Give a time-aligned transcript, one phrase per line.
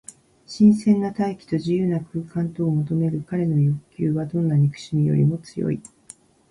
[0.47, 5.79] 新鮮な大気と自由な空間とを求めるかれの欲求は、どんな憎しみよりも強い。